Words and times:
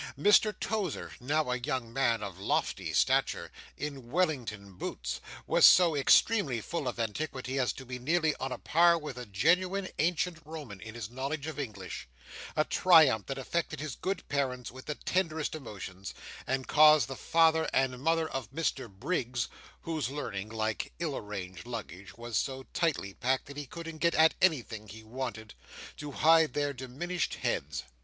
Mr 0.17 0.51
Tozer, 0.59 1.11
now 1.19 1.51
a 1.51 1.57
young 1.57 1.93
man 1.93 2.23
of 2.23 2.39
lofty 2.39 2.91
stature, 2.91 3.51
in 3.77 4.09
Wellington 4.09 4.73
boots, 4.73 5.21
was 5.45 5.63
so 5.63 5.95
extremely 5.95 6.59
full 6.59 6.87
of 6.87 6.99
antiquity 6.99 7.59
as 7.59 7.71
to 7.73 7.85
be 7.85 7.99
nearly 7.99 8.33
on 8.37 8.51
a 8.51 8.57
par 8.57 8.97
with 8.97 9.15
a 9.15 9.27
genuine 9.27 9.89
ancient 9.99 10.39
Roman 10.43 10.81
in 10.81 10.95
his 10.95 11.11
knowledge 11.11 11.45
of 11.45 11.59
English: 11.59 12.07
a 12.55 12.65
triumph 12.65 13.27
that 13.27 13.37
affected 13.37 13.79
his 13.79 13.93
good 13.93 14.27
parents 14.27 14.71
with 14.71 14.87
the 14.87 14.95
tenderest 14.95 15.53
emotions, 15.53 16.15
and 16.47 16.67
caused 16.67 17.07
the 17.07 17.15
father 17.15 17.69
and 17.71 17.99
mother 18.01 18.27
of 18.27 18.49
Mr 18.49 18.89
Briggs 18.89 19.49
(whose 19.81 20.09
learning, 20.09 20.49
like 20.49 20.93
ill 20.97 21.15
arranged 21.15 21.67
luggage, 21.67 22.17
was 22.17 22.39
so 22.39 22.63
tightly 22.73 23.13
packed 23.13 23.45
that 23.45 23.55
he 23.57 23.67
couldn't 23.67 23.99
get 23.99 24.15
at 24.15 24.33
anything 24.41 24.87
he 24.87 25.03
wanted) 25.03 25.53
to 25.97 26.11
hide 26.11 26.53
their 26.53 26.73
diminished 26.73 27.35
heads. 27.35 27.83